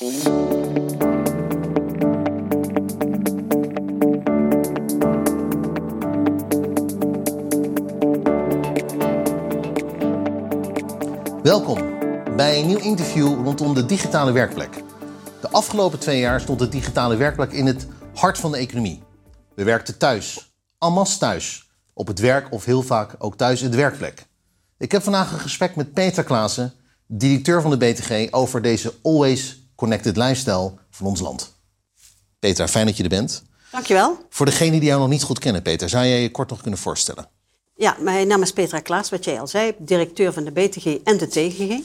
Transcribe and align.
Welkom 0.00 0.18
bij 12.36 12.58
een 12.58 12.66
nieuw 12.66 12.78
interview 12.78 13.44
rondom 13.44 13.74
de 13.74 13.86
digitale 13.86 14.32
werkplek. 14.32 14.82
De 15.40 15.48
afgelopen 15.50 15.98
twee 15.98 16.20
jaar 16.20 16.40
stond 16.40 16.58
de 16.58 16.68
digitale 16.68 17.16
werkplek 17.16 17.52
in 17.52 17.66
het 17.66 17.86
hart 18.14 18.38
van 18.38 18.50
de 18.50 18.58
economie. 18.58 19.02
We 19.54 19.64
werkten 19.64 19.98
thuis, 19.98 20.52
masse 20.78 21.18
thuis, 21.18 21.70
op 21.92 22.06
het 22.06 22.18
werk 22.18 22.52
of 22.52 22.64
heel 22.64 22.82
vaak 22.82 23.14
ook 23.18 23.36
thuis 23.36 23.62
in 23.62 23.70
de 23.70 23.76
werkplek. 23.76 24.26
Ik 24.78 24.92
heb 24.92 25.02
vandaag 25.02 25.32
een 25.32 25.38
gesprek 25.38 25.76
met 25.76 25.92
Petra 25.92 26.22
Klaassen, 26.22 26.72
directeur 27.06 27.62
van 27.62 27.70
de 27.70 27.76
BTG, 27.76 28.32
over 28.32 28.62
deze 28.62 28.94
always 29.02 29.59
connected 29.80 30.16
lifestyle 30.16 30.72
van 30.90 31.06
ons 31.06 31.20
land. 31.20 31.58
Petra, 32.38 32.68
fijn 32.68 32.86
dat 32.86 32.96
je 32.96 33.02
er 33.02 33.08
bent. 33.08 33.42
Dankjewel. 33.72 34.18
Voor 34.28 34.46
degenen 34.46 34.80
die 34.80 34.88
jou 34.88 35.00
nog 35.00 35.08
niet 35.08 35.22
goed 35.22 35.38
kennen, 35.38 35.62
Peter, 35.62 35.88
zou 35.88 36.06
jij 36.06 36.22
je 36.22 36.30
kort 36.30 36.50
nog 36.50 36.60
kunnen 36.60 36.80
voorstellen? 36.80 37.28
Ja, 37.74 37.96
mijn 37.98 38.26
naam 38.26 38.42
is 38.42 38.52
Petra 38.52 38.80
Klaas, 38.80 39.10
wat 39.10 39.24
jij 39.24 39.40
al 39.40 39.46
zei, 39.46 39.72
directeur 39.78 40.32
van 40.32 40.44
de 40.44 40.50
BTG 40.50 40.84
en 41.04 41.16
de 41.16 41.28
TGG. 41.28 41.80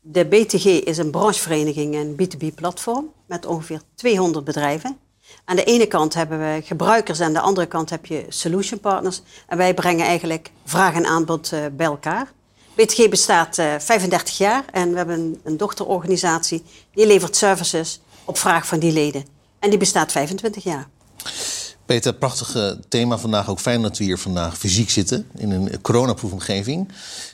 De 0.00 0.24
BTG 0.24 0.64
is 0.64 0.98
een 0.98 1.10
branchevereniging 1.10 1.94
en 1.94 2.16
B2B-platform 2.16 3.12
met 3.26 3.46
ongeveer 3.46 3.80
200 3.94 4.44
bedrijven. 4.44 4.98
Aan 5.44 5.56
de 5.56 5.64
ene 5.64 5.86
kant 5.86 6.14
hebben 6.14 6.38
we 6.38 6.60
gebruikers, 6.64 7.20
aan 7.20 7.32
de 7.32 7.40
andere 7.40 7.66
kant 7.66 7.90
heb 7.90 8.06
je 8.06 8.24
solution 8.28 8.80
partners. 8.80 9.22
En 9.46 9.56
wij 9.56 9.74
brengen 9.74 10.06
eigenlijk 10.06 10.50
vraag 10.64 10.94
en 10.94 11.06
aanbod 11.06 11.52
eh, 11.52 11.60
bij 11.72 11.86
elkaar. 11.86 12.32
BTG 12.74 13.08
bestaat 13.08 13.54
35 13.54 14.28
eh, 14.28 14.34
jaar 14.34 14.64
en 14.72 14.90
we 14.90 14.96
hebben 14.96 15.40
een, 15.44 15.56
dochterorganisatie 15.56 16.62
die 16.94 17.06
levert 17.06 17.36
services 17.36 18.00
op 18.24 18.38
vraag 18.38 18.66
van 18.66 18.78
die 18.78 18.92
leden. 18.92 19.24
En 19.58 19.70
die 19.70 19.78
bestaat 19.78 20.12
25 20.12 20.64
jaar. 20.64 20.88
Peter, 21.86 22.14
prachtige 22.14 22.80
thema 22.88 23.18
vandaag. 23.18 23.48
Ook 23.48 23.60
fijn 23.60 23.82
dat 23.82 23.98
we 23.98 24.04
hier 24.04 24.18
vandaag 24.18 24.58
fysiek 24.58 24.90
zitten 24.90 25.26
in 25.36 25.50
een 25.50 25.80
coronaproefomgeving. 25.80 26.88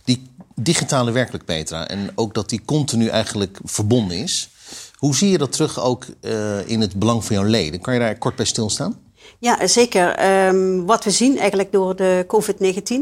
Die 0.05 0.31
digitale 0.55 1.11
werkelijk, 1.11 1.45
Petra, 1.45 1.89
en 1.89 2.12
ook 2.15 2.34
dat 2.34 2.48
die 2.48 2.62
continu 2.65 3.06
eigenlijk 3.06 3.59
verbonden 3.65 4.17
is. 4.17 4.48
Hoe 4.95 5.15
zie 5.15 5.31
je 5.31 5.39
dat 5.39 5.53
terug 5.53 5.81
ook 5.81 6.06
uh, 6.20 6.69
in 6.69 6.81
het 6.81 6.95
belang 6.95 7.25
van 7.25 7.37
jouw 7.37 7.45
leden? 7.45 7.81
Kan 7.81 7.95
je 7.95 8.00
daar 8.00 8.19
kort 8.19 8.37
bij 8.37 8.45
stilstaan? 8.45 8.98
Ja, 9.39 9.67
zeker. 9.67 10.27
Um, 10.47 10.87
wat 10.87 11.05
we 11.05 11.11
zien 11.11 11.39
eigenlijk 11.39 11.73
door 11.73 11.97
de 11.97 12.25
COVID-19 12.27 12.93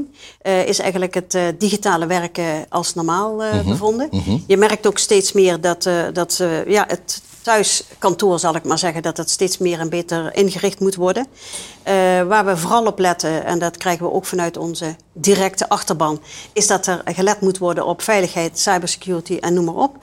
uh, 0.43 0.67
is 0.67 0.79
eigenlijk 0.79 1.15
het 1.15 1.35
uh, 1.35 1.43
digitale 1.59 2.07
werken 2.07 2.67
als 2.69 2.95
normaal 2.95 3.45
uh, 3.45 3.53
mm 3.53 3.59
-hmm. 3.59 3.69
bevonden. 3.69 4.09
Mm 4.11 4.23
-hmm. 4.25 4.45
Je 4.47 4.57
merkt 4.57 4.87
ook 4.87 4.99
steeds 4.99 5.33
meer 5.33 5.61
dat, 5.61 5.89
dat 6.13 6.43
ja, 6.67 6.85
het 6.89 7.23
thuiskantoor, 7.43 8.39
zal 8.39 8.55
ik 8.55 8.65
maar 8.65 8.79
zeggen, 8.79 9.03
dat 9.03 9.17
het 9.17 9.31
steeds 9.31 9.59
meer 9.59 9.79
en 9.79 9.89
beter 9.89 10.37
ingericht 10.37 10.81
moet 10.81 10.95
worden. 10.95 11.27
Waar 12.29 12.45
we 12.45 12.57
vooral 12.57 12.87
op 12.87 12.99
letten, 12.99 13.45
en 13.45 13.59
dat 13.59 13.77
krijgen 13.77 14.07
we 14.07 14.13
ook 14.13 14.25
vanuit 14.25 14.57
onze 14.57 14.97
directe 15.13 15.69
achterban, 15.69 16.21
is 16.53 16.67
dat 16.67 16.87
er 16.87 17.03
gelet 17.05 17.41
moet 17.41 17.59
worden 17.59 17.87
op 17.87 18.03
veiligheid, 18.03 18.59
cybersecurity 18.59 19.37
en 19.41 19.55
noem 19.55 19.65
maar 19.65 19.75
op. 19.75 19.97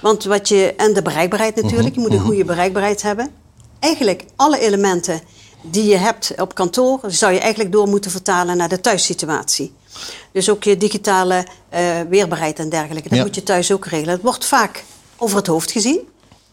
Want 0.00 0.24
wat 0.24 0.48
je, 0.48 0.74
en 0.76 0.92
de 0.92 1.02
bereikbaarheid 1.02 1.62
natuurlijk, 1.62 1.94
je 1.94 2.00
moet 2.00 2.12
een 2.12 2.20
goede 2.20 2.44
bereikbaarheid 2.44 3.02
hebben. 3.02 3.30
Eigenlijk 3.78 4.24
alle 4.36 4.58
elementen 4.58 5.20
die 5.62 5.84
je 5.84 5.96
hebt 5.96 6.32
op 6.36 6.54
kantoor, 6.54 7.00
zou 7.06 7.32
je 7.32 7.38
eigenlijk 7.40 7.72
door 7.72 7.88
moeten 7.88 8.10
vertalen 8.10 8.56
naar 8.56 8.68
de 8.68 8.80
thuissituatie. 8.80 9.72
Dus 10.32 10.50
ook 10.50 10.64
je 10.64 10.76
digitale 10.76 11.46
uh, 11.74 12.00
weerbaarheid 12.08 12.58
en 12.58 12.68
dergelijke. 12.68 13.08
Dat 13.08 13.18
ja. 13.18 13.24
moet 13.24 13.34
je 13.34 13.42
thuis 13.42 13.72
ook 13.72 13.86
regelen. 13.86 14.14
Het 14.14 14.22
wordt 14.22 14.44
vaak 14.44 14.84
over 15.16 15.36
het 15.36 15.46
hoofd 15.46 15.70
gezien. 15.70 16.00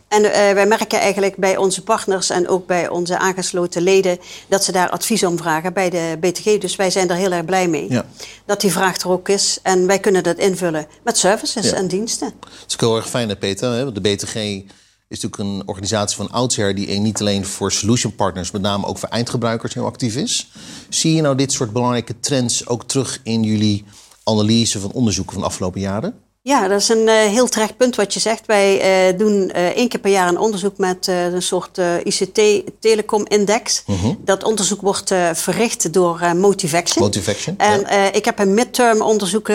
En 0.08 0.24
uh, 0.24 0.32
wij 0.32 0.66
merken 0.66 1.00
eigenlijk 1.00 1.36
bij 1.36 1.58
onze 1.58 1.84
partners 1.84 2.30
en 2.30 2.48
ook 2.48 2.68
bij 2.68 2.90
onze 2.90 3.18
aangesloten 3.18 3.82
leden 3.82 4.20
dat 4.48 4.64
ze 4.64 4.72
daar 4.72 4.90
advies 4.90 5.24
om 5.24 5.38
vragen 5.38 5.74
bij 5.74 5.90
de 5.90 6.18
BTG. 6.20 6.58
Dus 6.58 6.76
wij 6.76 6.90
zijn 6.90 7.10
er 7.10 7.16
heel 7.16 7.32
erg 7.32 7.46
blij 7.46 7.68
mee 7.68 7.86
ja. 7.90 8.06
dat 8.46 8.62
die 8.62 8.72
vraag 8.72 8.98
er 8.98 9.10
ook 9.10 9.30
is. 9.30 9.60
En 9.64 9.88
wij 9.88 10.00
kunnen 10.00 10.24
dat 10.24 10.38
invullen 10.38 10.88
met 11.04 11.18
services 11.18 11.70
ja. 11.70 11.76
en 11.76 11.88
diensten. 11.88 12.34
Dat 12.40 12.50
is 12.68 12.74
ook 12.74 12.80
heel 12.80 12.96
erg 12.96 13.10
fijn, 13.10 13.30
hè, 13.30 13.36
Peter. 13.36 13.72
Hè? 13.72 13.92
De 13.92 14.02
BTG 14.02 14.64
is 15.10 15.20
natuurlijk 15.22 15.60
een 15.60 15.68
organisatie 15.68 16.18
van 16.18 16.32
oudsher 16.32 16.76
die 16.76 17.00
niet 17.00 17.20
alleen 17.20 17.46
voor 17.46 17.72
solution 17.72 18.16
partners, 18.16 18.52
met 18.52 18.62
name 18.62 18.86
ook 18.86 18.98
voor 18.98 19.10
eindgebruikers 19.10 19.74
heel 19.74 19.86
actief 19.86 20.16
is. 20.16 20.52
Zie 20.90 21.16
je 21.16 21.22
nou 21.22 21.36
dit 21.36 21.52
soort 21.52 21.74
belangrijke 21.74 22.20
trends 22.20 22.68
ook 22.68 22.84
terug 22.84 23.20
in 23.24 23.44
jullie 23.44 23.86
analyse 24.24 24.80
van 24.80 24.92
onderzoeken 24.92 25.34
van 25.34 25.42
de 25.42 25.48
afgelopen 25.48 25.82
jaren? 25.82 26.14
Ja, 26.42 26.68
dat 26.68 26.80
is 26.80 26.90
een 26.90 27.08
uh, 27.08 27.14
heel 27.14 27.48
terecht 27.48 27.78
punt 27.78 27.96
wat 27.96 28.14
je 28.14 28.20
zegt. 28.20 28.46
Wij 28.46 29.10
uh, 29.12 29.18
doen 29.18 29.52
uh, 29.56 29.66
één 29.66 29.88
keer 29.88 30.00
per 30.00 30.12
jaar 30.12 30.28
een 30.28 30.40
onderzoek 30.40 30.78
met 30.78 31.08
een 31.08 31.42
soort 31.42 31.78
ICT-telecom-index. 32.04 33.84
-hmm. 33.86 34.18
Dat 34.26 34.44
onderzoek 34.44 34.82
wordt 34.82 35.14
verricht 35.34 35.94
door 35.94 36.36
Motivaction. 36.36 37.04
Motivaction. 37.04 37.58
En 37.58 37.80
ja. 37.80 38.12
ik 38.12 38.26
heb 38.26 38.40
een 38.40 38.54
midterm 38.54 39.02
onderzoek 39.02 39.48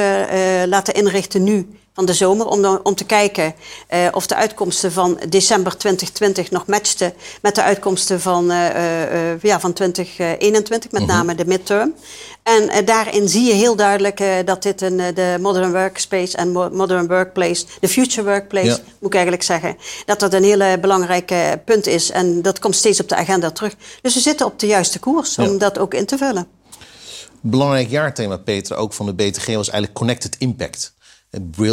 laten 0.67 0.95
inrichten 0.95 1.43
nu 1.43 1.69
van 1.95 2.05
de 2.05 2.15
zomer. 2.15 2.47
Om, 2.47 2.63
de, 2.63 2.81
om 2.83 2.95
te 2.95 3.05
kijken 3.05 3.55
uh, 3.95 4.09
of 4.13 4.27
de 4.27 4.35
uitkomsten 4.35 4.93
van 4.93 5.21
december 5.29 5.77
2020 5.77 6.51
nog 6.51 6.67
matchten 6.67 7.13
met 7.43 7.55
de 7.55 7.63
uitkomsten 7.63 8.21
van, 8.21 8.51
uh, 8.51 8.69
uh, 8.75 9.41
ja, 9.41 9.61
van 9.61 9.73
2021, 9.73 10.91
met 10.91 11.01
-hmm. 11.01 11.11
name 11.11 11.35
de 11.35 11.47
midterm. 11.47 11.95
En 12.43 12.85
daarin 12.85 13.29
zie 13.29 13.45
je 13.45 13.53
heel 13.53 13.77
duidelijk 13.77 14.23
dat 14.45 14.63
dit 14.63 14.81
een, 14.81 14.97
de 14.97 15.37
modern 15.41 15.73
workspace 15.73 16.37
en 16.37 16.53
modern 16.53 17.07
workplace, 17.07 17.65
de 17.81 17.89
future 17.89 18.25
workplace, 18.25 18.67
ja. 18.67 18.79
moet 18.99 19.09
ik 19.09 19.15
eigenlijk 19.15 19.43
zeggen, 19.43 19.77
dat 20.05 20.21
dat 20.21 20.33
een 20.33 20.45
hele 20.45 20.79
belangrijke 20.81 21.61
punt 21.65 21.87
is. 21.87 22.11
En 22.11 22.43
dat 22.43 22.59
komt 22.59 22.77
steeds 22.77 23.01
op 23.01 23.09
de 23.09 23.15
agenda 23.15 23.51
terug. 23.51 23.75
Dus 24.03 24.15
we 24.15 24.21
zitten 24.21 24.47
op 24.47 24.59
de 24.59 24.67
juiste 24.67 24.99
koers 24.99 25.39
om 25.39 25.59
dat 25.59 25.79
ook 25.79 25.95
in 25.95 26.07
te 26.07 26.19
vullen. 26.19 26.47
Belangrijk 27.41 27.91
jaarthema, 27.91 28.37
Peter, 28.37 28.77
ook 28.77 28.93
van 28.93 29.07
de 29.07 29.15
BTG 29.15 29.47
was 29.47 29.69
eigenlijk 29.69 29.93
Connected 29.93 30.37
Impact. 30.39 30.94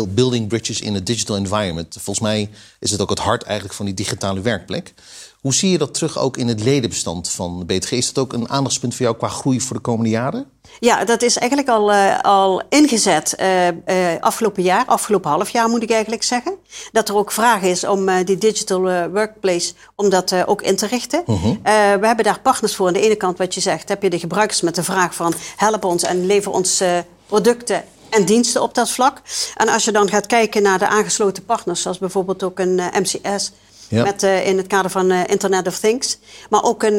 Building 0.07 0.47
bridges 0.47 0.81
in 0.81 0.95
a 0.95 0.99
digital 0.99 1.35
environment. 1.35 1.93
Volgens 1.99 2.19
mij 2.19 2.49
is 2.79 2.91
het 2.91 3.01
ook 3.01 3.09
het 3.09 3.19
hart 3.19 3.43
eigenlijk 3.43 3.75
van 3.75 3.85
die 3.85 3.95
digitale 3.95 4.41
werkplek. 4.41 4.93
Hoe 5.41 5.53
zie 5.53 5.71
je 5.71 5.77
dat 5.77 5.93
terug 5.93 6.17
ook 6.17 6.37
in 6.37 6.47
het 6.47 6.63
ledenbestand 6.63 7.29
van 7.29 7.59
de 7.59 7.65
BTG? 7.65 7.91
Is 7.91 8.13
dat 8.13 8.23
ook 8.23 8.33
een 8.33 8.49
aandachtspunt 8.49 8.95
voor 8.95 9.05
jou 9.05 9.17
qua 9.17 9.27
groei 9.27 9.61
voor 9.61 9.75
de 9.75 9.81
komende 9.81 10.09
jaren? 10.09 10.45
Ja, 10.79 11.05
dat 11.05 11.21
is 11.21 11.37
eigenlijk 11.37 11.69
al, 11.69 11.91
uh, 11.91 12.19
al 12.19 12.61
ingezet 12.69 13.35
uh, 13.39 13.67
uh, 13.67 13.73
afgelopen 14.19 14.63
jaar, 14.63 14.85
afgelopen 14.85 15.29
half 15.29 15.49
jaar 15.49 15.69
moet 15.69 15.83
ik 15.83 15.91
eigenlijk 15.91 16.23
zeggen. 16.23 16.55
Dat 16.91 17.09
er 17.09 17.15
ook 17.15 17.31
vraag 17.31 17.61
is 17.61 17.83
om 17.83 18.23
die 18.23 18.37
digital 18.37 18.81
workplace, 19.09 19.73
om 19.95 20.09
dat 20.09 20.45
ook 20.45 20.61
in 20.61 20.75
te 20.75 20.87
richten. 20.87 21.23
-huh. 21.25 21.55
we 21.99 22.07
hebben 22.07 22.25
daar 22.25 22.39
partners 22.39 22.75
voor. 22.75 22.87
Aan 22.87 22.93
de 22.93 23.01
ene 23.01 23.15
kant, 23.15 23.37
wat 23.37 23.53
je 23.53 23.61
zegt, 23.61 23.89
heb 23.89 24.03
je 24.03 24.09
de 24.09 24.19
gebruikers 24.19 24.61
met 24.61 24.75
de 24.75 24.83
vraag 24.83 25.15
van 25.15 25.33
help 25.55 25.85
ons 25.85 26.03
en 26.03 26.25
lever 26.25 26.51
ons 26.51 26.83
producten 27.25 27.83
en 28.11 28.25
diensten 28.25 28.61
op 28.61 28.75
dat 28.75 28.91
vlak. 28.91 29.21
En 29.55 29.67
als 29.67 29.85
je 29.85 29.91
dan 29.91 30.09
gaat 30.09 30.25
kijken 30.25 30.61
naar 30.61 30.79
de 30.79 30.87
aangesloten 30.87 31.45
partners, 31.45 31.81
zoals 31.81 31.97
bijvoorbeeld 31.97 32.43
ook 32.43 32.59
een 32.59 32.77
uh, 32.77 32.85
MCS. 32.93 33.51
Ja. 33.87 34.03
Met, 34.03 34.23
uh, 34.23 34.47
in 34.47 34.57
het 34.57 34.67
kader 34.67 34.91
van 34.91 35.11
uh, 35.11 35.19
Internet 35.25 35.67
of 35.67 35.79
Things. 35.79 36.17
Maar 36.49 36.63
ook 36.63 36.83
een, 36.83 36.97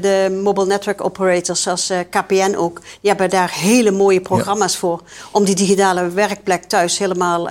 de 0.00 0.40
mobile 0.42 0.66
network 0.66 1.04
operators 1.04 1.62
zoals 1.62 1.92
KPN 2.10 2.54
ook. 2.56 2.80
Die 3.00 3.10
hebben 3.10 3.30
daar 3.30 3.52
hele 3.52 3.90
mooie 3.90 4.20
programma's 4.20 4.72
ja. 4.72 4.78
voor. 4.78 5.02
Om 5.30 5.44
die 5.44 5.54
digitale 5.54 6.08
werkplek 6.08 6.64
thuis 6.64 6.98
helemaal 6.98 7.48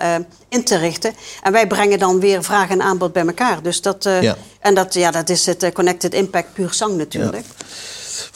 in 0.50 0.64
te 0.64 0.78
richten. 0.78 1.14
En 1.42 1.52
wij 1.52 1.68
brengen 1.68 2.00
dan 2.00 2.20
weer 2.20 2.44
vraag 2.44 2.70
en 2.70 2.82
aanbod 2.82 3.14
bij 3.14 3.26
elkaar. 3.26 3.62
Dus 3.62 3.82
dat, 3.82 4.04
ja. 4.04 4.36
En 4.60 4.76
dat, 4.76 4.94
ja, 4.94 5.12
dat 5.12 5.30
is 5.30 5.46
het 5.46 5.72
Connected 5.74 6.14
Impact 6.14 6.54
puur 6.54 6.74
zang 6.74 6.98
natuurlijk. 6.98 7.46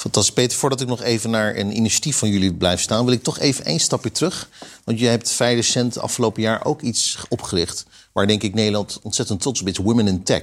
Fantastisch. 0.08 0.36
Peter, 0.36 0.58
voordat 0.58 0.82
ik 0.82 0.88
nog 0.88 1.02
even 1.02 1.30
naar 1.30 1.56
een 1.56 1.76
initiatief 1.76 2.18
van 2.18 2.30
jullie 2.30 2.54
blijf 2.54 2.82
staan... 2.82 3.06
wil 3.06 3.14
ik 3.14 3.24
toch 3.24 3.40
even 3.40 3.66
één 3.66 3.80
stapje 3.80 4.12
terug. 4.12 4.50
Want 4.84 5.00
jij 5.00 5.10
hebt 5.10 5.32
vrij 5.32 5.56
afgelopen 6.00 6.42
jaar 6.42 6.66
ook 6.66 6.82
iets 6.82 7.18
opgericht... 7.30 7.86
waar 8.18 8.28
denk 8.28 8.44
ik 8.44 8.54
Nederland 8.54 9.00
ontzettend 9.04 9.42
trots 9.42 9.62
op 9.62 9.68
is. 9.68 9.78
Women 9.78 10.08
in 10.08 10.24
Tech. 10.24 10.42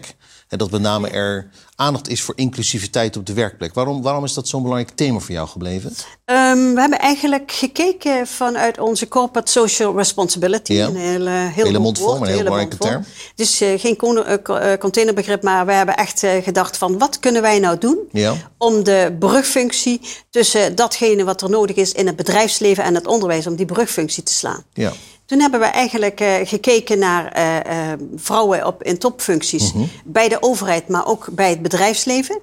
En 0.48 0.58
dat 0.58 0.70
met 0.70 0.80
name 0.80 1.08
er 1.08 1.50
aandacht 1.76 2.08
is 2.08 2.22
voor 2.22 2.34
inclusiviteit 2.36 3.16
op 3.16 3.26
de 3.26 3.32
werkplek. 3.32 3.74
Waarom, 3.74 4.02
waarom 4.02 4.24
is 4.24 4.34
dat 4.34 4.48
zo'n 4.48 4.62
belangrijk 4.62 4.96
thema 4.96 5.18
voor 5.18 5.34
jou 5.34 5.48
gebleven? 5.48 5.90
Um, 6.24 6.74
we 6.74 6.80
hebben 6.80 6.98
eigenlijk 6.98 7.52
gekeken 7.52 8.26
vanuit 8.26 8.78
onze 8.78 9.08
corporate 9.08 9.50
social 9.50 9.96
responsibility. 9.96 10.72
Ja. 10.72 10.86
Een 10.86 10.96
hele, 10.96 11.30
heel 11.30 11.64
hele 11.64 11.78
mond 11.78 11.98
vol, 11.98 12.16
een 12.16 12.26
heel 12.26 12.42
belangrijke 12.42 12.76
term. 12.76 13.04
Dus 13.34 13.62
uh, 13.62 13.78
geen 13.78 13.96
uh, 14.02 14.72
containerbegrip, 14.78 15.42
maar 15.42 15.66
we 15.66 15.72
hebben 15.72 15.96
echt 15.96 16.22
uh, 16.22 16.30
gedacht 16.42 16.76
van... 16.76 16.98
wat 16.98 17.18
kunnen 17.18 17.42
wij 17.42 17.58
nou 17.58 17.78
doen 17.78 17.98
ja. 18.12 18.34
om 18.58 18.84
de 18.84 19.16
brugfunctie 19.18 20.00
tussen 20.30 20.74
datgene 20.74 21.24
wat 21.24 21.42
er 21.42 21.50
nodig 21.50 21.76
is... 21.76 21.92
in 21.92 22.06
het 22.06 22.16
bedrijfsleven 22.16 22.84
en 22.84 22.94
het 22.94 23.06
onderwijs, 23.06 23.46
om 23.46 23.56
die 23.56 23.66
brugfunctie 23.66 24.22
te 24.22 24.32
slaan. 24.32 24.64
Ja. 24.72 24.92
Toen 25.26 25.40
hebben 25.40 25.60
we 25.60 25.66
eigenlijk 25.66 26.20
uh, 26.20 26.34
gekeken 26.42 26.98
naar 26.98 27.38
uh, 27.38 27.56
uh, 27.56 27.92
vrouwen 28.16 28.66
op, 28.66 28.82
in 28.82 28.98
topfuncties 28.98 29.72
mm 29.72 29.80
-hmm. 29.80 29.90
bij 30.04 30.28
de 30.28 30.42
overheid, 30.42 30.88
maar 30.88 31.06
ook 31.06 31.28
bij 31.32 31.50
het 31.50 31.62
bedrijfsleven. 31.62 32.40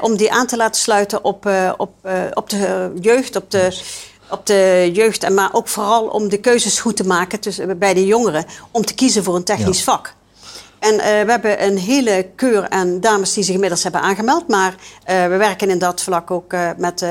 om 0.00 0.16
die 0.16 0.32
aan 0.32 0.46
te 0.46 0.56
laten 0.56 0.80
sluiten 0.80 1.24
op, 1.24 1.50
op, 1.76 1.94
op 2.34 2.50
de 2.50 2.92
jeugd, 3.00 3.36
op 3.36 3.50
de, 3.50 3.78
op 4.30 4.46
de 4.46 4.90
jeugd, 4.92 5.22
en 5.22 5.34
maar 5.34 5.52
ook 5.52 5.68
vooral 5.68 6.06
om 6.06 6.28
de 6.28 6.38
keuzes 6.38 6.80
goed 6.80 6.96
te 6.96 7.06
maken 7.06 7.40
tussen, 7.40 7.78
bij 7.78 7.94
de 7.94 8.06
jongeren 8.06 8.44
om 8.70 8.84
te 8.84 8.94
kiezen 8.94 9.24
voor 9.24 9.36
een 9.36 9.44
technisch 9.44 9.78
ja. 9.78 9.84
vak. 9.84 10.14
En 10.84 10.96
we 10.96 11.30
hebben 11.30 11.64
een 11.64 11.78
hele 11.78 12.28
keur 12.36 12.68
aan 12.68 13.00
dames 13.00 13.32
die 13.32 13.44
zich 13.44 13.54
inmiddels 13.54 13.82
hebben 13.82 14.00
aangemeld. 14.00 14.48
Maar 14.48 14.74
we 15.04 15.36
werken 15.38 15.70
in 15.70 15.78
dat 15.78 16.02
vlak 16.02 16.30
ook 16.30 16.52
met, 16.76 17.04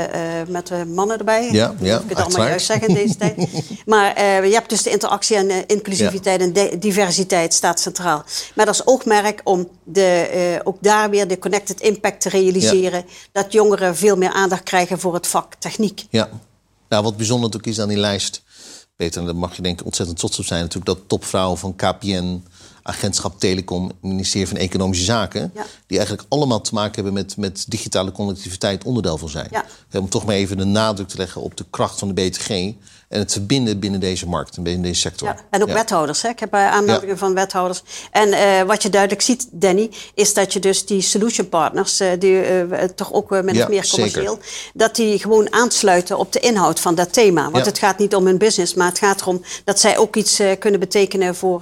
met 0.47 0.67
de 0.67 0.85
mannen 0.85 1.17
erbij. 1.17 1.51
Ja, 1.51 1.73
ja, 1.79 1.99
ik 1.99 2.09
het 2.09 2.19
allemaal 2.19 2.47
juist 2.47 2.65
zeggen 2.65 2.87
in 2.87 2.93
deze 2.93 3.15
tijd. 3.15 3.35
Maar 3.85 4.23
je 4.45 4.53
hebt 4.53 4.69
dus 4.69 4.83
de 4.83 4.89
interactie 4.89 5.35
en 5.35 5.67
inclusiviteit 5.67 6.41
en 6.41 6.79
diversiteit 6.79 7.53
staat 7.53 7.79
centraal. 7.79 8.23
Met 8.55 8.67
als 8.67 8.85
oogmerk 8.85 9.41
om 9.43 9.69
de, 9.83 10.59
ook 10.63 10.77
daar 10.81 11.09
weer 11.09 11.27
de 11.27 11.39
connected 11.39 11.81
impact 11.81 12.21
te 12.21 12.29
realiseren. 12.29 13.05
Dat 13.31 13.51
jongeren 13.51 13.95
veel 13.95 14.17
meer 14.17 14.31
aandacht 14.31 14.63
krijgen 14.63 14.99
voor 14.99 15.13
het 15.13 15.27
vak 15.27 15.55
techniek. 15.59 16.05
Ja, 16.09 16.29
nou, 16.89 17.03
wat 17.03 17.17
bijzonder 17.17 17.45
natuurlijk 17.49 17.77
is 17.77 17.81
aan 17.81 17.87
die 17.87 17.97
lijst, 17.97 18.43
Peter, 18.95 19.19
en 19.19 19.25
daar 19.25 19.35
mag 19.35 19.55
je 19.55 19.61
denk 19.61 19.79
ik 19.79 19.85
ontzettend 19.85 20.19
trots 20.19 20.39
op 20.39 20.45
zijn, 20.45 20.61
natuurlijk 20.61 20.97
dat 20.97 21.07
topvrouwen 21.07 21.57
van 21.57 21.75
KPN, 21.75 22.43
Agentschap 22.83 23.39
Telecom, 23.39 23.91
Ministerie 24.01 24.47
van 24.47 24.57
Economische 24.57 25.03
Zaken, 25.03 25.53
die 25.87 25.97
eigenlijk 25.97 26.27
allemaal 26.29 26.61
te 26.61 26.73
maken 26.73 26.95
hebben 26.95 27.13
met, 27.13 27.37
met 27.37 27.65
digitale 27.67 28.11
connectiviteit 28.11 28.83
onderdeel 28.83 29.17
van 29.17 29.29
zijn. 29.29 29.47
Ja. 29.51 29.65
Om 29.99 30.09
toch 30.09 30.25
maar 30.25 30.35
even 30.35 30.57
de 30.57 30.63
nadruk 30.63 31.07
te 31.07 31.17
leggen 31.17 31.41
op 31.41 31.57
de 31.57 31.65
kracht 31.69 31.99
van 31.99 32.07
de 32.07 32.13
BTG 32.13 32.73
en 33.13 33.19
het 33.19 33.31
verbinden 33.31 33.79
binnen 33.79 33.99
deze 33.99 34.27
markt 34.27 34.57
en 34.57 34.63
binnen 34.63 34.81
deze 34.81 34.99
sector. 34.99 35.27
Ja, 35.27 35.35
en 35.49 35.61
ook 35.61 35.71
wethouders. 35.71 36.21
Hè? 36.21 36.29
Ik 36.29 36.39
heb 36.39 36.53
uh, 36.53 36.71
aanmeldingen 36.71 37.17
van 37.17 37.33
wethouders. 37.33 37.83
En 38.11 38.29
uh, 38.29 38.61
wat 38.61 38.83
je 38.83 38.89
duidelijk 38.89 39.21
ziet, 39.21 39.47
Danny, 39.51 39.91
is 40.13 40.33
dat 40.33 40.53
je 40.53 40.59
dus 40.59 40.85
die 40.85 41.01
solution 41.01 41.49
partners, 41.49 42.01
uh, 42.01 42.07
die 42.19 42.41
toch 42.95 43.13
ook 43.13 43.29
min 43.29 43.61
of 43.61 43.67
meer 43.67 43.87
commercieel, 43.89 44.39
dat 44.73 44.95
die 44.95 45.19
gewoon 45.19 45.53
aansluiten 45.53 46.17
op 46.17 46.31
de 46.31 46.39
inhoud 46.39 46.79
van 46.79 46.95
dat 46.95 47.13
thema. 47.13 47.51
Want 47.51 47.65
het 47.65 47.79
gaat 47.79 47.97
niet 47.97 48.15
om 48.15 48.25
hun 48.25 48.37
business, 48.37 48.73
maar 48.73 48.87
het 48.87 48.99
gaat 48.99 49.21
erom 49.21 49.43
dat 49.63 49.79
zij 49.79 49.97
ook 49.97 50.15
iets 50.15 50.41
kunnen 50.59 50.79
betekenen 50.79 51.35
voor, 51.35 51.61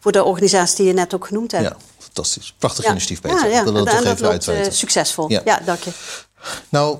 voor 0.00 0.12
de 0.12 0.24
organisatie 0.24 0.76
die 0.76 0.86
je 0.86 0.92
net 0.92 1.14
ook 1.14 1.26
genoemd 1.26 1.52
hebt. 1.52 1.64
Ja, 1.64 1.76
fantastisch. 1.98 2.54
Prachtig 2.58 2.84
initiatief, 2.84 3.20
Peter. 3.20 3.38
Ja, 3.38 3.46
ja. 3.46 3.64
Dat, 3.64 3.74
dat, 3.74 3.84
dat, 3.86 4.18
dat 4.18 4.46
loopt 4.46 4.74
succesvol. 4.74 5.30
Ja. 5.30 5.60
dank 5.64 5.82
je. 5.82 5.90
Nou, 6.68 6.98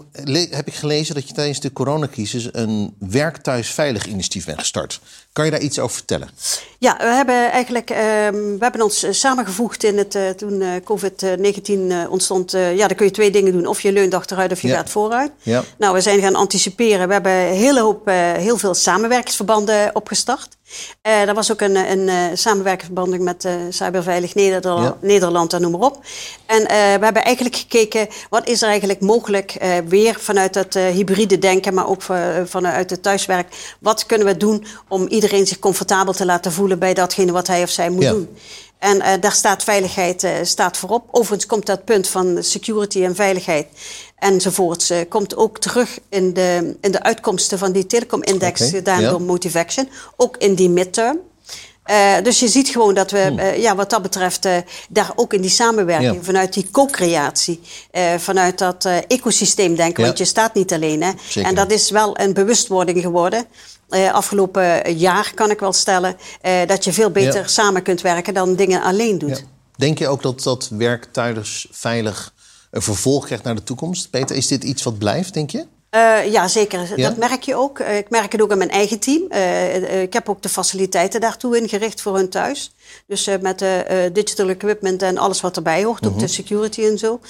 heb 0.51 0.67
ik 0.67 0.75
gelezen 0.75 1.15
dat 1.15 1.29
je 1.29 1.35
tijdens 1.35 1.61
de 1.61 1.73
coronacrisis 1.73 2.49
een 2.53 2.95
werkthuis 2.99 3.71
veilig 3.71 4.07
initiatief 4.07 4.45
bent 4.45 4.59
gestart. 4.59 5.01
Kan 5.33 5.45
je 5.45 5.51
daar 5.51 5.61
iets 5.61 5.79
over 5.79 5.97
vertellen? 5.97 6.31
Ja, 6.79 6.97
we 6.97 7.05
hebben 7.05 7.51
eigenlijk 7.51 7.91
ehm, 7.91 8.35
we 8.35 8.59
hebben 8.59 8.83
ons 8.83 9.03
eh, 9.03 9.13
samengevoegd 9.13 9.85
in 9.85 9.99
het, 9.99 10.15
uh, 10.15 10.29
toen 10.29 10.61
uh, 10.61 10.69
COVID-19 10.85 12.09
ontstond. 12.09 12.51
ja, 12.51 12.87
dan 12.87 12.97
kun 12.97 13.07
je 13.07 13.13
twee 13.13 13.31
dingen 13.31 13.53
doen. 13.53 13.67
Of 13.67 13.81
je 13.81 13.93
leunt 13.93 14.15
achteruit 14.15 14.53
of 14.53 14.63
je 14.63 14.69
gaat 14.69 14.91
vooruit. 14.91 15.33
Ja. 15.43 15.63
Nou, 15.79 15.95
we 15.95 16.01
zijn 16.01 16.21
gaan 16.21 16.35
anticiperen. 16.35 17.07
We 17.07 17.13
hebben 17.13 17.33
een 17.33 17.55
hele 17.55 17.81
hoop, 17.81 18.07
heel 18.37 18.59
veel 18.59 18.75
samenwerkingsverbanden 18.75 19.95
opgestart. 19.95 20.57
Uh, 21.03 21.29
er 21.29 21.35
was 21.35 21.53
ook 21.53 21.61
een, 21.61 21.77
een, 21.77 22.09
een 22.09 22.39
samenwerkingsverband 22.39 23.21
met 23.21 23.45
uh, 23.45 23.53
Cyberveilig 23.71 24.35
Nederland, 24.35 25.03
Nederland 25.03 25.53
en 25.53 25.61
noem 25.61 25.71
maar 25.71 25.81
op. 25.81 26.01
En 26.47 26.61
uh, 26.61 26.69
we 26.69 27.05
hebben 27.05 27.25
eigenlijk 27.25 27.57
gekeken, 27.57 28.09
wat 28.31 28.49
is 28.49 28.63
er 28.63 28.69
eigenlijk 28.69 29.01
mogelijk, 29.01 29.57
weer 29.89 30.17
vanuit 30.19 30.55
het 30.55 30.75
hybride 30.75 31.39
denken, 31.39 31.75
maar 31.75 31.89
ook 31.89 32.03
vanuit 32.45 32.91
het 32.91 33.03
thuiswerk. 33.03 33.77
Wat 33.81 34.07
kunnen 34.07 34.27
we 34.27 34.37
doen 34.37 34.67
om 34.89 35.07
iedereen 35.07 35.47
zich 35.47 35.59
comfortabel 35.59 36.13
te 36.13 36.25
laten 36.25 36.53
voelen 36.53 36.79
bij 36.79 36.95
datgene 36.95 37.33
wat 37.33 37.47
hij 37.47 37.63
of 37.63 37.71
zij 37.71 37.91
moet 37.91 38.09
doen. 38.09 38.29
En 38.81 38.97
uh, 38.97 39.09
daar 39.21 39.33
staat 39.33 39.65
veiligheid 39.65 40.23
uh, 40.23 40.31
staat 40.43 40.77
voorop. 40.77 41.05
Overigens 41.11 41.47
komt 41.47 41.67
dat 41.67 41.85
punt 41.85 42.09
van 42.09 42.37
security 42.41 43.05
en 43.05 43.15
veiligheid 43.15 43.67
enzovoorts 44.21 44.91
uh, 44.91 44.99
komt 45.09 45.37
ook 45.37 45.59
terug 45.59 45.99
in 46.09 46.33
de, 46.33 46.77
in 46.81 46.91
de 46.91 47.03
uitkomsten 47.03 47.59
van 47.59 47.73
die 47.73 47.87
telecom-index 47.87 48.61
okay, 48.61 48.73
gedaan 48.73 49.03
door 49.03 49.23
Motivaction. 49.23 49.89
Ook 50.17 50.37
in 50.37 50.55
die 50.55 50.71
midterm. 50.71 51.19
dus 52.23 52.41
je 52.41 52.49
ziet 52.49 52.69
gewoon 52.69 52.95
dat 52.95 53.11
we, 53.11 53.19
hmm. 53.19 53.61
ja, 53.61 53.75
wat 53.77 53.91
dat 53.91 54.03
betreft, 54.03 54.49
daar 54.89 55.13
ook 55.15 55.33
in 55.33 55.41
die 55.41 55.51
samenwerking, 55.51 56.15
ja. 56.15 56.23
vanuit 56.23 56.53
die 56.53 56.69
co-creatie, 56.71 57.61
vanuit 58.19 58.59
dat 58.59 58.89
ecosysteem 59.07 59.75
denken, 59.75 60.05
want 60.05 60.19
je 60.19 60.25
staat 60.25 60.55
niet 60.55 60.73
alleen. 60.73 61.03
Hè? 61.03 61.13
En 61.43 61.55
dat 61.55 61.71
is 61.71 61.91
wel 61.91 62.21
een 62.21 62.33
bewustwording 62.33 63.01
geworden. 63.01 63.45
Afgelopen 64.13 64.97
jaar 64.97 65.33
kan 65.35 65.51
ik 65.51 65.61
wel 65.61 65.73
stellen 65.73 66.17
dat 66.67 66.85
je 66.85 66.93
veel 66.93 67.11
beter 67.11 67.41
ja. 67.41 67.47
samen 67.47 67.83
kunt 67.83 68.01
werken 68.01 68.35
dan 68.35 68.55
dingen 68.55 68.83
alleen 68.83 69.19
doet. 69.19 69.45
Denk 69.77 69.99
je 69.99 70.09
ook 70.09 70.23
dat 70.23 70.43
dat 70.43 70.69
werktuigers 70.69 71.67
veilig 71.71 72.33
een 72.71 72.83
vervolg 72.83 73.25
krijgt 73.25 73.45
naar 73.45 73.55
de 73.55 73.63
toekomst? 73.63 74.11
Peter, 74.11 74.37
is 74.37 74.47
dit 74.47 74.65
iets 74.65 74.83
wat 74.83 74.99
blijft, 74.99 75.35
denk 75.35 75.51
je? 75.51 75.67
Uh, 75.95 76.33
ja, 76.33 76.49
zeker. 76.49 76.93
Ja? 76.97 77.09
Dat 77.09 77.17
merk 77.17 77.43
je 77.43 77.55
ook. 77.55 77.79
Uh, 77.79 77.97
ik 77.97 78.11
merk 78.11 78.33
het 78.33 78.43
ook 78.43 78.51
in 78.51 78.59
mijn 78.59 78.71
eigen 78.71 78.99
team. 78.99 79.23
Uh, 79.31 80.03
ik 80.03 80.13
heb 80.13 80.29
ook 80.29 80.43
de 80.43 80.49
faciliteiten 80.49 81.21
daartoe 81.21 81.61
ingericht 81.61 82.01
voor 82.01 82.17
hun 82.17 82.29
thuis. 82.29 82.75
Dus 83.07 83.29
met 83.41 83.59
de 83.59 84.11
digital 84.13 84.49
equipment 84.49 85.03
en 85.03 85.19
alles 85.19 85.41
wat 85.41 85.57
erbij 85.57 85.85
hoort, 85.85 86.07
ook 86.07 86.19
de 86.19 86.25
mhm. 86.25 86.33
security 86.33 86.83
en 86.83 86.99
zo. 86.99 87.21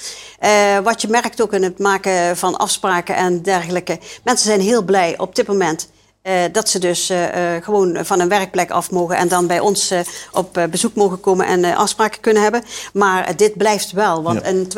wat 0.83 1.03
je 1.03 1.09
merkt 1.09 1.43
ook 1.43 1.53
in 1.53 1.63
het 1.63 1.79
maken 1.79 2.37
van 2.37 2.57
afspraken 2.57 3.17
en 3.17 3.43
dergelijke. 3.43 3.99
Mensen 4.25 4.47
zijn 4.47 4.61
heel 4.61 4.83
blij 4.83 5.19
op 5.19 5.35
dit 5.35 5.47
moment 5.47 5.89
uh, 6.23 6.33
dat 6.53 6.69
ze 6.69 6.79
dus 6.79 7.11
uh, 7.11 7.19
gewoon 7.61 8.05
van 8.05 8.21
een 8.21 8.29
werkplek 8.29 8.71
af 8.71 8.91
mogen 8.91 9.17
en 9.17 9.29
dan 9.29 9.47
bij 9.47 9.61
ons 9.61 9.93
uh, 9.93 10.01
op 10.33 10.67
bezoek 10.71 10.95
mogen 10.95 11.21
komen 11.21 11.47
en 11.47 11.75
afspraken 11.75 12.21
kunnen 12.21 12.43
hebben. 12.43 12.63
Maar 12.93 13.37
dit 13.37 13.57
blijft 13.57 13.93
wel, 13.93 14.23
want 14.23 14.41
ja. 14.43 14.49
een 14.49 14.69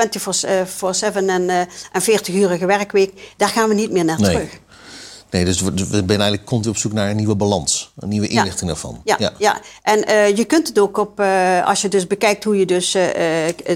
24-7 1.14 1.16
en, 1.26 1.50
en 1.92 2.02
40-urige 2.02 2.66
werkweek, 2.66 3.34
daar 3.36 3.48
gaan 3.48 3.68
we 3.68 3.74
niet 3.74 3.90
meer 3.90 4.04
naar 4.04 4.20
nee. 4.20 4.30
terug. 4.30 4.60
Nee, 5.32 5.44
dus 5.44 5.60
we, 5.60 5.72
zijn 5.76 6.08
eigenlijk 6.08 6.44
continu 6.44 6.70
op 6.70 6.76
zoek 6.76 6.92
naar 6.92 7.10
een 7.10 7.16
nieuwe 7.16 7.34
balans. 7.34 7.92
Een 7.98 8.08
nieuwe 8.08 8.28
inrichting 8.28 8.60
ja. 8.60 8.66
daarvan. 8.66 9.00
Ja, 9.04 9.16
ja. 9.18 9.32
ja. 9.38 9.60
en 9.82 10.10
uh, 10.10 10.36
je 10.36 10.44
kunt 10.44 10.68
het 10.68 10.78
ook 10.78 10.98
op, 10.98 11.20
uh, 11.20 11.66
als 11.66 11.82
je 11.82 11.88
dus 11.88 12.06
bekijkt 12.06 12.44
hoe 12.44 12.58
je 12.58 12.66
dus 12.66 12.94
uh, 12.94 13.02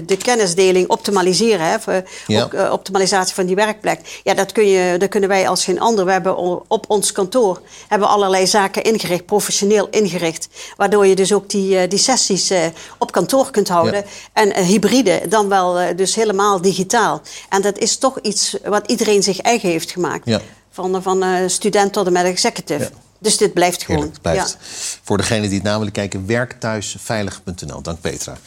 de 0.05 0.17
kennisdeling 0.17 0.89
optimaliseren, 0.89 1.65
hè, 1.65 2.01
ja. 2.27 2.43
ook, 2.43 2.71
optimalisatie 2.71 3.35
van 3.35 3.45
die 3.45 3.55
werkplek. 3.55 4.21
Ja, 4.23 4.33
dat, 4.33 4.51
kun 4.51 4.67
je, 4.67 4.97
dat 4.97 5.09
kunnen 5.09 5.29
wij 5.29 5.47
als 5.47 5.63
geen 5.63 5.79
ander. 5.79 6.05
We 6.05 6.11
hebben 6.11 6.37
op 6.69 6.85
ons 6.87 7.11
kantoor 7.11 7.61
hebben 7.87 8.07
allerlei 8.07 8.47
zaken 8.47 8.83
ingericht, 8.83 9.25
professioneel 9.25 9.87
ingericht. 9.89 10.47
Waardoor 10.75 11.05
je 11.05 11.15
dus 11.15 11.33
ook 11.33 11.49
die, 11.49 11.87
die 11.87 11.99
sessies 11.99 12.51
op 12.97 13.11
kantoor 13.11 13.51
kunt 13.51 13.67
houden. 13.67 14.05
En 14.33 14.63
hybride, 14.63 15.21
dan 15.29 15.49
wel 15.49 15.95
dus 15.95 16.15
helemaal 16.15 16.61
digitaal. 16.61 17.21
En 17.49 17.61
dat 17.61 17.77
is 17.77 17.97
toch 17.97 18.19
iets 18.21 18.57
wat 18.65 18.91
iedereen 18.91 19.23
zich 19.23 19.39
eigen 19.39 19.69
heeft 19.69 19.91
gemaakt. 19.91 20.39
Van, 20.77 21.01
van 21.03 21.23
uh, 21.23 21.47
student 21.47 21.93
tot 21.93 22.05
en 22.07 22.13
met 22.13 22.25
executive. 22.25 22.83
Ja. 22.83 22.89
Dus 23.19 23.37
dit 23.37 23.53
blijft 23.53 23.83
gewoon. 23.83 24.01
Heerlijk, 24.01 24.21
blijft. 24.21 24.49
Ja. 24.51 24.57
Voor 25.03 25.17
degenen 25.17 25.49
die 25.49 25.59
het 25.59 25.67
namelijk 25.67 25.93
kijken, 25.93 26.27
werkthuisveilig.nl. 26.27 27.81
Dank 27.81 28.01
Petra. 28.01 28.37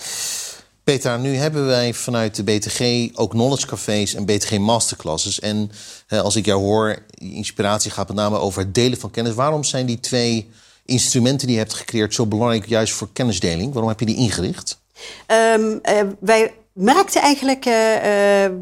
Petra, 0.85 1.17
nu 1.17 1.37
hebben 1.37 1.67
wij 1.67 1.94
vanuit 1.94 2.35
de 2.35 2.43
BTG 2.43 3.08
ook 3.19 3.31
knowledge 3.31 3.67
cafés 3.67 4.15
en 4.15 4.25
BTG 4.25 4.58
masterclasses. 4.58 5.41
En 5.41 5.70
hè, 6.06 6.20
als 6.20 6.37
ik 6.37 6.44
jou 6.44 6.60
hoor, 6.60 6.99
inspiratie 7.15 7.91
gaat 7.91 8.08
met 8.08 8.17
name 8.17 8.39
over 8.39 8.63
het 8.63 8.75
delen 8.75 8.99
van 8.99 9.10
kennis. 9.10 9.34
Waarom 9.34 9.65
zijn 9.65 9.87
die 9.87 10.01
twee 10.01 10.51
instrumenten 10.84 11.46
die 11.46 11.56
je 11.56 11.63
hebt 11.63 11.75
gecreëerd 11.75 12.15
zo 12.15 12.27
belangrijk 12.27 12.69
juist 12.69 12.93
voor 12.93 13.08
kennisdeling? 13.13 13.72
Waarom 13.72 13.91
heb 13.91 14.01
je 14.01 14.06
die 14.06 14.17
ingericht? 14.17 14.81
Um, 15.27 15.81
uh, 15.82 16.01
wij 16.20 16.53
merkte 16.81 17.19
eigenlijk, 17.19 17.67
uh, 17.67 17.72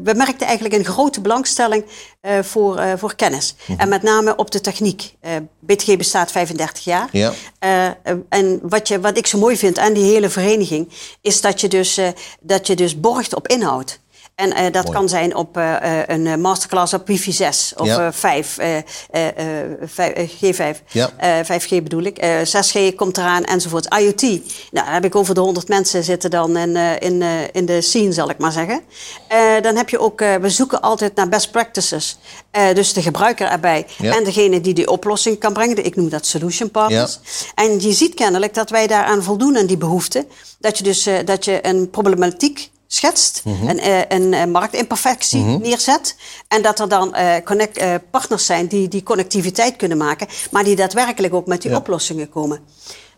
we 0.03 0.13
merkten 0.15 0.47
eigenlijk 0.47 0.75
een 0.75 0.85
grote 0.85 1.21
belangstelling 1.21 1.85
uh, 2.21 2.39
voor, 2.41 2.81
voor 2.97 3.15
kennis. 3.15 3.55
Mm-hmm. 3.59 3.83
En 3.83 3.89
met 3.89 4.01
name 4.01 4.35
op 4.35 4.51
de 4.51 4.61
techniek. 4.61 5.13
BTG 5.59 5.97
bestaat 5.97 6.31
35 6.31 6.83
jaar. 6.83 7.09
Ja. 7.11 7.33
en 8.29 8.59
wat, 8.61 8.87
je, 8.87 8.99
wat 8.99 9.17
ik 9.17 9.27
zo 9.27 9.37
mooi 9.37 9.57
vind 9.57 9.79
aan 9.79 9.93
die 9.93 10.11
hele 10.11 10.29
vereniging... 10.29 10.89
is 11.21 11.41
dat 11.41 11.61
je 11.61 11.67
dus, 11.67 11.99
dat 12.39 12.67
je 12.67 12.75
dus 12.75 12.99
borgt 12.99 13.35
op 13.35 13.47
inhoud. 13.47 13.99
En 14.39 14.49
uh, 14.49 14.63
dat 14.71 14.83
Mooi. 14.83 14.97
kan 14.97 15.09
zijn 15.09 15.35
op 15.35 15.57
uh, 15.57 15.75
een 16.05 16.41
masterclass 16.41 16.93
op 16.93 17.07
wifi 17.07 17.31
6 17.31 17.73
of 17.77 17.87
ja. 17.87 18.13
5, 18.13 18.57
5 19.83 20.29
G5, 20.29 20.61
ja. 20.87 21.11
5G 21.43 21.69
bedoel 21.69 22.03
ik. 22.03 22.25
6G 22.43 22.95
komt 22.95 23.17
eraan 23.17 23.43
enzovoort. 23.43 23.95
IoT, 23.99 24.21
nou, 24.21 24.41
dan 24.71 24.85
heb 24.85 25.05
ik 25.05 25.15
over 25.15 25.33
de 25.33 25.39
100 25.39 25.67
mensen 25.67 26.03
zitten 26.03 26.29
dan 26.29 26.57
in, 26.57 26.75
in, 26.99 27.23
in 27.51 27.65
de 27.65 27.81
scene, 27.81 28.11
zal 28.11 28.29
ik 28.29 28.37
maar 28.37 28.51
zeggen. 28.51 28.81
dan 29.61 29.75
heb 29.75 29.89
je 29.89 29.99
ook, 29.99 30.19
we 30.19 30.49
zoeken 30.49 30.81
altijd 30.81 31.15
naar 31.15 31.29
best 31.29 31.51
practices. 31.51 32.17
dus 32.73 32.93
de 32.93 33.01
gebruiker 33.01 33.47
erbij 33.47 33.85
ja. 33.97 34.15
en 34.15 34.23
degene 34.23 34.61
die 34.61 34.73
die 34.73 34.89
oplossing 34.89 35.39
kan 35.39 35.53
brengen. 35.53 35.85
Ik 35.85 35.95
noem 35.95 36.09
dat 36.09 36.25
solution 36.25 36.71
partners. 36.71 37.19
En 37.55 37.81
je 37.81 37.91
ziet 37.91 38.13
kennelijk 38.13 38.53
dat 38.53 38.69
wij 38.69 38.87
daaraan 38.87 39.23
voldoen 39.23 39.57
aan 39.57 39.65
die 39.65 39.77
behoefte. 39.77 40.25
Dat 40.59 40.77
je 40.77 40.83
dus 40.83 41.09
dat 41.25 41.45
je 41.45 41.59
een 41.61 41.89
problematiek 41.89 42.69
schetst, 42.91 43.41
mm 43.43 43.59
-hmm. 43.59 43.69
een, 43.69 43.79
eh, 43.79 43.99
een, 44.07 44.33
een, 44.33 44.51
marktimperfectie 44.51 45.39
mm 45.39 45.47
-hmm. 45.47 45.61
neerzet. 45.61 46.15
En 46.47 46.61
dat 46.61 46.79
er 46.79 46.89
dan 46.89 47.15
uh, 47.15 47.35
connect, 47.45 47.81
uh, 47.81 47.95
partners 48.11 48.45
zijn 48.45 48.67
die 48.67 48.87
die 48.87 49.03
connectiviteit 49.03 49.75
kunnen 49.75 49.97
maken, 49.97 50.27
maar 50.51 50.63
die 50.63 50.75
daadwerkelijk 50.75 51.33
ook 51.33 51.47
met 51.47 51.61
die 51.61 51.71
ja. 51.71 51.77
oplossingen 51.77 52.29
komen. 52.29 52.59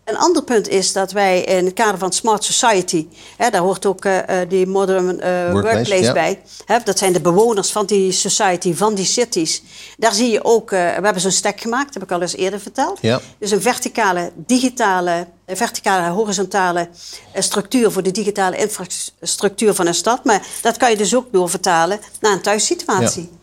Een 0.04 0.16
ander 0.16 0.42
punt 0.42 0.68
is 0.68 0.92
dat 0.92 1.12
wij 1.12 1.42
in 1.42 1.64
het 1.64 1.74
kader 1.74 1.98
van 1.98 2.12
Smart 2.12 2.44
Society, 2.44 3.06
hè, 3.36 3.50
daar 3.50 3.60
hoort 3.60 3.86
ook 3.86 4.04
uh, 4.04 4.18
die 4.48 4.66
Modern 4.66 5.20
uh, 5.20 5.52
Workplace, 5.52 6.12
bij. 6.12 6.42
Hè, 6.64 6.78
dat 6.84 6.98
zijn 6.98 7.12
de 7.12 7.20
bewoners 7.20 7.70
van 7.70 7.86
die 7.86 8.12
society, 8.12 8.74
van 8.74 8.94
die 8.94 9.04
cities. 9.04 9.62
Daar 9.96 10.12
zie 10.12 10.30
je 10.30 10.44
ook, 10.44 10.70
we 10.70 10.76
hebben 10.76 11.20
zo'n 11.20 11.30
stack 11.30 11.60
gemaakt, 11.60 11.84
dat 11.84 11.94
heb 11.94 12.02
ik 12.02 12.12
al 12.12 12.20
eens 12.20 12.36
eerder 12.36 12.60
verteld. 12.60 12.98
Ja. 13.00 13.20
Dus 13.38 13.50
een 13.50 13.62
verticale, 13.62 14.32
digitale, 14.34 15.26
verticale, 15.46 16.10
horizontale 16.10 16.88
structuur 17.34 17.90
voor 17.90 18.02
de 18.02 18.10
digitale 18.10 18.56
infrastructuur 18.56 19.74
van 19.74 19.86
een 19.86 19.94
stad. 19.94 20.24
Maar 20.24 20.46
dat 20.62 20.76
kan 20.76 20.90
je 20.90 20.96
dus 20.96 21.14
ook 21.14 21.32
doorvertalen 21.32 22.00
naar 22.20 22.32
een 22.32 22.42
thuissituatie. 22.42 23.22
Ja. 23.32 23.40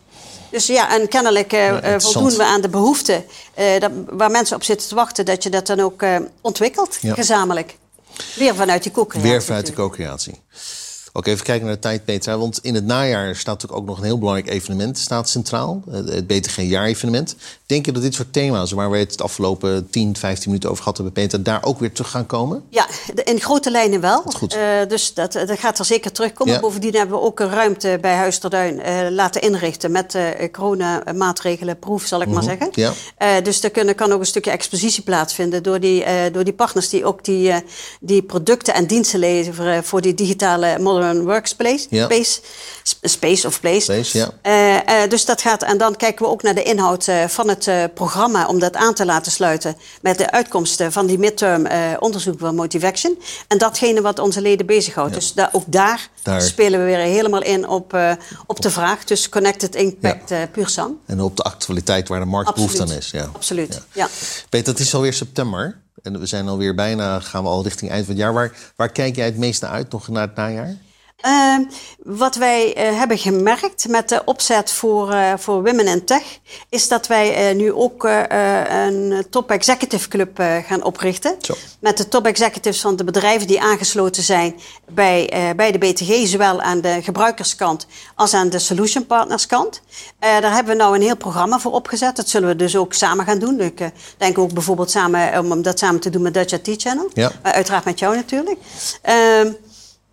Dus 0.50 0.66
ja, 0.66 0.90
en 0.90 1.08
kennelijk 1.08 1.52
uh, 1.52 1.94
voldoen 1.98 2.36
we 2.36 2.44
aan 2.44 2.60
de 2.60 2.68
behoeften 2.68 3.24
uh, 3.58 3.74
waar 4.08 4.30
mensen 4.30 4.56
op 4.56 4.62
zitten 4.62 4.88
te 4.88 4.94
wachten, 4.94 5.24
dat 5.24 5.42
je 5.42 5.50
dat 5.50 5.66
dan 5.66 5.80
ook 5.80 6.02
uh, 6.02 6.16
ontwikkelt, 6.40 6.98
gezamenlijk. 7.02 7.76
Weer 8.36 8.54
vanuit 8.54 8.82
die 8.82 8.92
co-creatie. 8.92 9.30
Weer 9.30 9.42
vanuit 9.42 9.66
de 9.66 9.72
co-creatie. 9.72 10.42
Ook 11.12 11.26
even 11.26 11.44
kijken 11.44 11.66
naar 11.66 11.74
de 11.74 11.80
tijd, 11.80 12.04
Petra. 12.04 12.38
Want 12.38 12.58
in 12.62 12.74
het 12.74 12.84
najaar 12.84 13.36
staat 13.36 13.54
natuurlijk 13.54 13.80
ook 13.80 13.86
nog 13.86 13.98
een 13.98 14.04
heel 14.04 14.18
belangrijk 14.18 14.48
evenement 14.48 14.98
staat 14.98 15.28
centraal. 15.28 15.82
Het 15.90 16.26
BTG-jaarevenement. 16.26 17.36
Denk 17.66 17.86
je 17.86 17.92
dat 17.92 18.02
dit 18.02 18.14
soort 18.14 18.32
thema's, 18.32 18.72
waar 18.72 18.90
we 18.90 18.98
het 18.98 19.18
de 19.18 19.24
afgelopen 19.24 19.90
10, 19.90 20.16
15 20.16 20.46
minuten 20.46 20.70
over 20.70 20.82
gehad 20.82 20.96
hebben, 20.96 21.14
Peter, 21.14 21.42
daar 21.42 21.64
ook 21.64 21.78
weer 21.78 21.92
terug 21.92 22.10
gaan 22.10 22.26
komen? 22.26 22.62
Ja, 22.68 22.86
in 23.24 23.40
grote 23.40 23.70
lijnen 23.70 24.00
wel. 24.00 24.22
Goed. 24.22 24.54
Uh, 24.54 24.60
dus 24.88 25.14
dat, 25.14 25.32
dat 25.32 25.58
gaat 25.58 25.78
er 25.78 25.84
zeker 25.84 26.12
terugkomen. 26.12 26.54
Ja. 26.54 26.60
Bovendien 26.60 26.94
hebben 26.94 27.16
we 27.16 27.22
ook 27.22 27.40
een 27.40 27.50
ruimte 27.50 27.98
bij 28.00 28.14
Huis 28.14 28.38
ter 28.38 28.50
Duin 28.50 28.78
uh, 28.78 29.10
laten 29.10 29.40
inrichten 29.40 29.90
met 29.90 30.14
uh, 30.14 30.22
coronamaatregelen, 30.52 31.78
proef, 31.78 32.06
zal 32.06 32.20
ik 32.20 32.26
mm 32.26 32.34
-hmm. 32.34 32.46
maar 32.46 32.58
zeggen. 32.58 32.94
Ja. 33.18 33.40
dus 33.40 33.62
er 33.62 33.70
kunnen, 33.70 33.94
kan 33.94 34.12
ook 34.12 34.20
een 34.20 34.26
stukje 34.26 34.50
expositie 34.50 35.02
plaatsvinden 35.02 35.62
door 35.62 35.80
die, 35.80 36.04
door 36.32 36.44
die 36.44 36.52
partners 36.52 36.88
die 36.88 37.04
ook 37.04 37.24
die, 37.24 37.52
die 38.00 38.22
producten 38.22 38.74
en 38.74 38.86
diensten 38.86 39.18
leveren 39.18 39.84
voor 39.84 40.00
die 40.00 40.14
digitale 40.14 40.78
modern 41.00 41.24
workspace. 41.24 41.86
Ja. 41.90 42.04
Space, 42.04 42.40
space 43.02 43.46
of 43.46 43.60
place. 43.60 43.80
Space, 43.80 44.30
ja. 44.42 45.06
dus 45.06 45.24
dat 45.24 45.40
gaat, 45.40 45.62
en 45.62 45.78
dan 45.78 45.96
kijken 45.96 46.24
we 46.24 46.30
ook 46.30 46.42
naar 46.42 46.54
de 46.54 46.62
inhoud 46.62 47.08
van 47.26 47.48
het 47.48 47.94
programma 47.94 48.46
om 48.46 48.58
dat 48.58 48.76
aan 48.76 48.94
te 48.94 49.04
laten 49.04 49.32
sluiten 49.32 49.76
met 50.02 50.18
de 50.18 50.30
uitkomsten 50.30 50.92
van 50.92 51.06
die 51.06 51.18
midterm 51.18 51.66
onderzoek 51.98 52.38
van 52.38 52.54
Motivation. 52.54 53.18
En 53.48 53.58
datgene 53.58 54.00
wat 54.00 54.18
onze 54.18 54.40
leden 54.40 54.66
bezighoudt. 54.66 55.10
Ja. 55.10 55.18
Dus 55.18 55.32
da 55.32 55.48
ook 55.52 55.64
daar, 55.66 56.08
daar, 56.22 56.42
spelen 56.42 56.78
we 56.78 56.84
weer 56.84 56.98
helemaal 56.98 57.42
in 57.42 57.68
op, 57.68 57.98
op 58.46 58.60
de 58.60 58.70
vraag. 58.70 59.04
Dus 59.04 59.28
Connected 59.28 59.74
Impact 59.74 60.32
puur 60.52 60.68
sang. 60.68 60.94
En 61.06 61.20
op 61.20 61.36
de 61.36 61.42
actualiteit 61.42 62.08
waar 62.08 62.20
de 62.20 62.26
markt 62.26 62.54
behoefte 62.54 62.82
aan 62.82 62.92
is. 62.92 63.10
Ja. 63.10 63.30
Absoluut, 63.32 63.74
ja. 63.74 63.80
ja. 63.92 64.08
Peter, 64.48 64.72
het 64.72 64.82
is 64.82 64.94
alweer 64.94 65.12
september. 65.12 65.80
En 66.02 66.20
we 66.20 66.26
zijn 66.26 66.48
alweer 66.48 66.74
bijna, 66.74 67.20
gaan 67.20 67.42
we 67.42 67.48
al 67.48 67.62
richting 67.62 67.90
eind 67.90 68.04
van 68.04 68.14
het 68.14 68.22
jaar. 68.22 68.32
Waar, 68.32 68.52
waar 68.76 68.92
kijk 68.92 69.16
jij 69.16 69.24
het 69.24 69.36
meest 69.36 69.60
naar 69.60 69.70
uit, 69.70 69.92
nog 69.92 70.08
naar 70.08 70.26
het 70.26 70.36
najaar? 70.36 70.76
Uh, 71.26 71.58
wat 72.02 72.36
wij 72.36 72.90
uh, 72.90 72.98
hebben 72.98 73.18
gemerkt 73.18 73.88
met 73.88 74.08
de 74.08 74.22
opzet 74.24 74.72
voor, 74.72 75.12
uh, 75.12 75.32
voor 75.36 75.54
Women 75.54 75.86
in 75.86 76.04
Tech, 76.04 76.38
is 76.68 76.88
dat 76.88 77.06
wij 77.06 77.50
uh, 77.50 77.56
nu 77.56 77.72
ook 77.72 78.04
een 78.04 79.26
top 79.30 79.50
executive 79.50 80.08
club 80.08 80.42
gaan 80.66 80.82
oprichten. 80.82 81.36
Zo. 81.40 81.54
Met 81.78 81.96
de 81.96 82.08
top 82.08 82.26
executives 82.26 82.80
van 82.80 82.96
de 82.96 83.04
bedrijven 83.04 83.46
die 83.46 83.60
aangesloten 83.60 84.22
zijn 84.22 84.60
bij, 84.88 85.52
bij 85.56 85.72
de 85.72 85.78
BTG, 85.78 86.26
zowel 86.26 86.60
aan 86.60 86.80
de 86.80 87.02
gebruikerskant 87.02 87.86
als 88.14 88.34
aan 88.34 88.48
de 88.48 88.58
solution 88.58 89.06
partnerskant. 89.06 89.80
daar 90.18 90.54
hebben 90.54 90.76
we 90.76 90.82
nou 90.82 90.94
een 90.94 91.02
heel 91.02 91.16
programma 91.16 91.58
voor 91.58 91.72
opgezet. 91.72 92.16
Dat 92.16 92.28
zullen 92.28 92.48
we 92.48 92.56
dus 92.56 92.76
ook 92.76 92.92
samen 92.92 93.24
gaan 93.24 93.38
doen. 93.38 93.60
Ik 93.60 93.90
denk 94.16 94.38
ook 94.38 94.52
bijvoorbeeld 94.52 94.90
samen, 94.90 95.38
om 95.38 95.62
dat 95.62 95.78
samen 95.78 96.00
te 96.00 96.10
doen 96.10 96.22
met 96.22 96.34
Dutch 96.34 96.52
IT 96.52 96.82
Channel. 96.82 97.10
Ja. 97.14 97.32
uiteraard 97.42 97.84
met 97.84 97.98
jou 97.98 98.16
natuurlijk. 98.16 98.58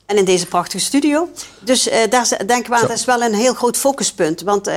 En 0.08 0.18
in 0.18 0.26
deze 0.26 0.46
prachtige 0.46 0.84
studio. 0.84 1.30
Dus 1.60 1.88
uh, 1.88 1.94
daar 2.10 2.30
denken 2.46 2.72
we 2.72 2.78
aan, 2.78 2.88
dat 2.88 2.98
is 2.98 3.06
wel 3.06 3.22
een 3.22 3.34
heel 3.34 3.54
groot 3.54 3.78
focuspunt. 3.78 4.42
Want 4.42 4.68
uh, 4.68 4.76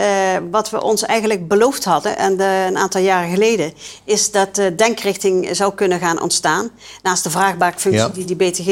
wat 0.50 0.70
we 0.70 0.82
ons 0.82 1.02
eigenlijk 1.02 1.48
beloofd 1.48 1.84
hadden, 1.84 2.16
en 2.16 2.36
de, 2.36 2.64
een 2.68 2.76
aantal 2.76 3.00
jaren 3.00 3.30
geleden, 3.30 3.72
is 4.04 4.30
dat 4.30 4.54
de 4.54 4.74
denkrichting 4.74 5.56
zou 5.56 5.74
kunnen 5.74 5.98
gaan 5.98 6.22
ontstaan. 6.22 6.70
Naast 7.02 7.22
de 7.24 7.30
vraagbaakfunctie 7.30 8.02
ja. 8.02 8.08
die 8.08 8.24
die 8.24 8.36
BTG 8.36 8.66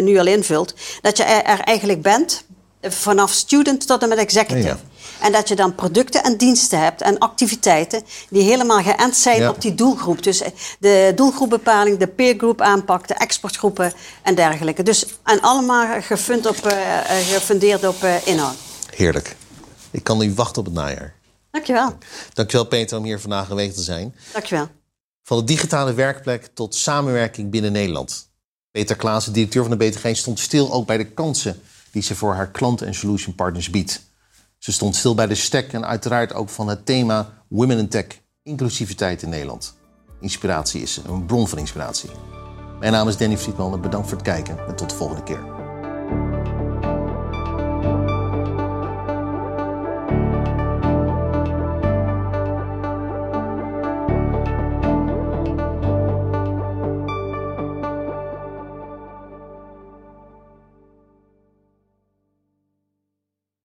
nu 0.00 0.18
al 0.18 0.26
invult. 0.26 0.74
Dat 1.00 1.16
je 1.16 1.22
er, 1.22 1.42
er, 1.42 1.60
eigenlijk 1.60 2.02
bent, 2.02 2.44
vanaf 2.88 3.32
student 3.32 3.86
tot 3.86 4.02
en 4.02 4.08
met 4.08 4.18
executive. 4.18 4.66
Ja, 4.66 4.78
en 5.20 5.32
dat 5.32 5.48
je 5.48 5.56
dan 5.56 5.74
producten 5.74 6.22
en 6.22 6.36
diensten 6.36 6.80
hebt 6.82 7.02
en 7.02 7.18
activiteiten 7.18 8.02
die 8.30 8.42
helemaal 8.42 8.82
geënt 8.82 9.16
zijn 9.16 9.40
ja. 9.40 9.48
op 9.48 9.60
die 9.60 9.74
doelgroep. 9.74 10.22
Dus 10.22 10.42
de 10.78 11.12
doelgroepbepaling, 11.14 11.98
de 11.98 12.06
peergroep 12.06 12.60
aanpak, 12.60 13.08
de 13.08 13.14
exportgroepen 13.14 13.92
en 14.22 14.34
dergelijke. 14.34 14.82
Dus 14.82 15.06
en 15.24 15.40
allemaal 15.40 16.00
gefund 16.02 16.46
op, 16.46 16.66
uh, 16.66 16.72
gefundeerd 17.06 17.86
op 17.86 18.02
uh, 18.04 18.26
inhoud. 18.26 18.56
Heerlijk. 18.94 19.36
Ik 19.90 20.04
kan 20.04 20.18
niet 20.18 20.34
wachten 20.34 20.58
op 20.58 20.64
het 20.64 20.74
najaar. 20.74 21.14
Dankjewel. 21.50 21.98
Dankjewel 22.32 22.66
Peter 22.66 22.98
om 22.98 23.04
hier 23.04 23.20
vandaag 23.20 23.50
aanwezig 23.50 23.74
te 23.74 23.82
zijn. 23.82 24.14
Dankjewel. 24.32 24.68
Van 25.22 25.38
de 25.38 25.44
digitale 25.44 25.94
werkplek 25.94 26.48
tot 26.54 26.74
samenwerking 26.74 27.50
binnen 27.50 27.72
Nederland. 27.72 28.30
Peter 28.70 28.96
Klaassen, 28.96 29.32
directeur 29.32 29.64
van 29.64 29.78
de 29.78 29.88
BTG, 29.88 30.16
stond 30.16 30.40
stil 30.40 30.72
ook 30.72 30.86
bij 30.86 30.96
de 30.96 31.04
kansen 31.04 31.62
die 31.96 32.04
ze 32.04 32.14
voor 32.14 32.34
haar 32.34 32.50
klanten 32.50 32.86
en 32.86 32.94
solution 32.94 33.34
partners 33.34 33.70
biedt. 33.70 34.02
Ze 34.58 34.72
stond 34.72 34.96
stil 34.96 35.14
bij 35.14 35.26
de 35.26 35.34
stek 35.34 35.72
en 35.72 35.86
uiteraard 35.86 36.34
ook 36.34 36.48
van 36.48 36.68
het 36.68 36.86
thema 36.86 37.32
Women 37.48 37.78
in 37.78 37.88
Tech, 37.88 38.06
inclusiviteit 38.42 39.22
in 39.22 39.28
Nederland. 39.28 39.74
Inspiratie 40.20 40.82
is 40.82 41.00
een 41.06 41.26
bron 41.26 41.48
van 41.48 41.58
inspiratie. 41.58 42.10
Mijn 42.80 42.92
naam 42.92 43.08
is 43.08 43.16
Danny 43.16 43.38
Friedman 43.38 43.72
en 43.72 43.80
bedankt 43.80 44.08
voor 44.08 44.18
het 44.18 44.26
kijken 44.26 44.58
en 44.66 44.76
tot 44.76 44.90
de 44.90 44.96
volgende 44.96 45.22
keer. 45.22 45.55